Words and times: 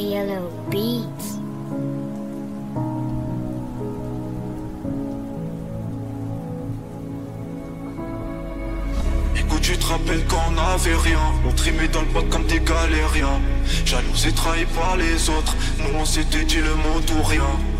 Yellow. 0.00 0.50
Écoute, 9.36 9.60
tu 9.62 9.76
te 9.78 9.86
rappelles 9.86 10.24
quand 10.28 10.36
on 10.50 10.58
avait 10.58 10.94
rien. 10.94 11.18
On 11.46 11.52
trimait 11.52 11.88
dans 11.88 12.00
le 12.00 12.06
bois 12.06 12.24
comme 12.30 12.44
des 12.44 12.60
galériens. 12.60 13.40
Jaloux 13.84 14.26
et 14.26 14.32
trahi 14.32 14.64
par 14.66 14.96
les 14.96 15.30
autres. 15.30 15.56
Nous 15.78 15.98
on 15.98 16.04
s'était 16.04 16.44
dit 16.44 16.56
le 16.56 16.74
mot 16.74 17.00
ou 17.18 17.22
rien 17.22 17.75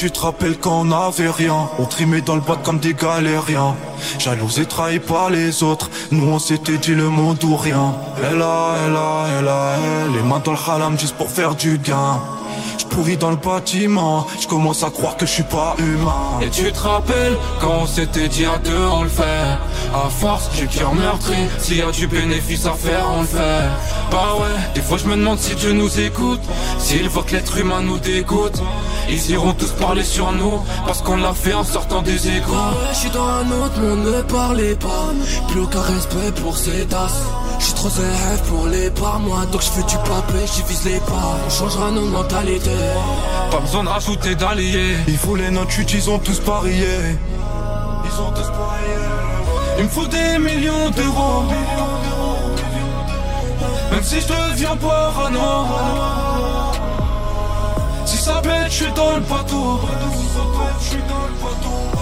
Tu 0.00 0.10
te 0.10 0.20
rappelles 0.20 0.56
quand 0.56 0.80
on 0.80 0.92
avait 0.92 1.28
rien. 1.28 1.68
On 1.78 1.84
trimait 1.84 2.22
dans 2.22 2.34
le 2.34 2.40
bois 2.40 2.56
comme 2.56 2.78
des 2.78 2.94
galériens. 2.94 3.74
Jaloux 4.18 4.48
et 4.58 4.64
trahi 4.64 4.98
par 4.98 5.28
les 5.28 5.62
autres. 5.62 5.90
Nous 6.10 6.26
on 6.26 6.38
s'était 6.38 6.78
dit 6.78 6.94
le 6.94 7.10
mot 7.10 7.34
ou 7.42 7.56
rien. 7.56 7.94
Elle 8.22 8.40
a, 8.40 8.76
elle 8.86 8.96
a, 8.96 9.26
elle 9.38 9.48
a, 9.48 9.74
elle. 9.76 10.12
Les 10.12 10.22
mains 10.22 10.40
dans 10.42 10.52
le 10.52 10.58
halam 10.66 10.98
juste 10.98 11.16
pour 11.16 11.28
faire 11.28 11.54
du 11.54 11.76
gain. 11.76 12.18
Pourri 12.88 13.16
dans 13.16 13.30
le 13.30 13.36
bâtiment. 13.36 14.26
Je 14.40 14.46
commence 14.46 14.82
à 14.82 14.90
croire 14.90 15.16
que 15.16 15.26
je 15.26 15.32
suis 15.32 15.42
pas 15.42 15.76
humain. 15.78 16.40
Et 16.40 16.48
tu 16.48 16.72
te 16.72 16.80
rappelles 16.80 17.36
quand 17.60 17.82
on 17.82 17.86
s'était 17.86 18.28
dit 18.28 18.46
à 18.46 18.58
deux 18.58 18.86
on 18.90 19.02
le 19.02 19.08
fait 19.08 19.58
À 19.92 20.08
force 20.08 20.50
j'ai 20.54 20.66
cœur 20.66 20.94
meurtri. 20.94 21.34
S'il 21.58 21.78
y 21.78 21.82
a 21.82 21.90
du 21.90 22.06
bénéfice 22.06 22.64
à 22.66 22.72
faire 22.72 23.06
on 23.12 23.22
le 23.22 23.26
fait. 23.26 23.68
Bah 24.10 24.36
ouais 24.38 24.72
Des 24.74 24.80
fois 24.80 24.98
je 24.98 25.06
me 25.06 25.16
demande 25.16 25.38
si 25.38 25.54
Dieu 25.56 25.72
nous 25.72 25.98
écoute. 25.98 26.40
S'il 26.78 27.08
voit 27.08 27.24
que 27.24 27.32
l'être 27.32 27.56
humain 27.58 27.82
nous 27.82 27.98
dégoûte 27.98 28.62
Ils 29.08 29.30
iront 29.30 29.52
tous 29.52 29.72
parler 29.72 30.04
sur 30.04 30.30
nous 30.32 30.60
Parce 30.86 31.02
qu'on 31.02 31.16
l'a 31.16 31.32
fait 31.32 31.54
en 31.54 31.64
sortant 31.64 32.02
des 32.02 32.28
égouts. 32.28 32.52
Bah 32.52 32.70
ouais, 32.70 32.88
Je 32.92 32.98
suis 32.98 33.10
dans 33.10 33.26
un 33.26 33.50
autre 33.50 33.80
monde 33.80 34.14
ne 34.14 34.22
parlez 34.22 34.76
pas. 34.76 35.10
Plus 35.48 35.60
aucun 35.60 35.82
respect 35.82 36.32
pour 36.40 36.56
ces 36.56 36.86
tasses. 36.86 37.22
Je 37.58 37.64
suis 37.64 37.74
trop 37.74 37.88
rêve 37.88 38.42
pour 38.48 38.66
les 38.68 38.90
par 38.90 39.18
moi. 39.18 39.44
Donc 39.46 39.60
je 39.62 39.70
fais 39.70 39.82
du 39.82 39.96
papier, 39.96 40.46
je 40.46 40.62
vise 40.68 40.84
les 40.84 41.00
pas. 41.00 41.36
On 41.46 41.50
changera 41.50 41.90
nos 41.90 42.06
mentalités. 42.06 42.70
Pas 43.50 43.58
besoin 43.58 43.82
de 43.82 43.88
rajouter 43.88 44.36
d'alliés. 44.36 44.96
Il 45.08 45.18
faut 45.18 45.34
les 45.34 45.50
notes 45.50 45.68
ils 45.92 46.10
ont 46.10 46.18
tous 46.18 46.38
parié 46.40 46.86
Ils 48.04 48.20
ont 48.20 48.30
tous 48.30 48.46
parié 48.50 49.29
Il 49.80 49.84
me 49.84 49.88
faut 49.88 50.06
des 50.08 50.38
millions 50.38 50.90
d'euros. 50.90 51.44
Même 53.90 54.02
si 54.02 54.20
je 54.20 54.26
deviens 54.26 54.76
parano. 54.76 55.64
Si 58.04 58.18
ça 58.18 58.42
pète, 58.42 58.66
je 58.68 58.74
suis 58.74 58.92
dans 58.92 59.12
le 59.12 59.20
bateau. 59.20 59.80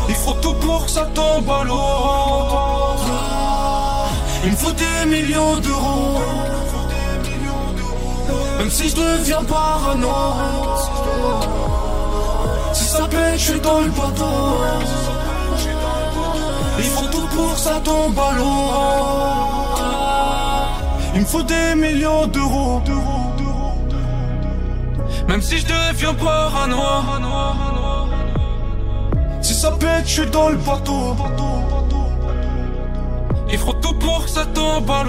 Il 0.09 0.15
faut 0.17 0.33
tout 0.43 0.55
pour 0.55 0.87
que 0.87 0.91
ça 0.91 1.07
tombe 1.15 1.49
à 1.49 1.63
l'eau. 1.63 2.99
Il 4.43 4.51
me 4.51 4.57
faut 4.57 4.73
des 4.73 5.07
millions 5.09 5.57
d'euros. 5.59 6.19
Même 8.59 8.71
si 8.73 8.89
je 8.89 8.97
deviens 8.97 9.45
parano. 9.45 10.09
Si 12.73 12.85
ça 12.87 13.07
pète, 13.07 13.39
je 13.39 13.53
suis 13.53 13.61
dans 13.61 13.83
le 13.83 13.91
bateau 13.91 15.08
Il 16.79 16.85
faut 16.85 17.07
tout 17.07 17.27
pour 17.35 17.59
ça 17.59 17.81
tombe 17.83 18.19
à 18.19 18.33
Il 21.15 21.21
me 21.21 21.27
faut 21.27 21.43
des 21.43 21.75
millions 21.75 22.27
d'euros 22.27 22.81
Même 25.29 25.43
si 25.43 25.59
je 25.59 25.67
deviens 25.67 26.15
parano. 26.15 26.77
Si 29.43 29.55
ça 29.55 29.73
pète, 29.73 30.07
je 30.07 30.23
suis 30.23 30.31
dans 30.31 30.51
le 30.51 30.57
bateau. 30.57 31.17
Il 33.51 33.59
faut 33.59 33.73
tout 33.73 33.95
pour 33.95 34.29
ça 34.29 34.45
tombe 34.47 34.91
à 34.91 35.03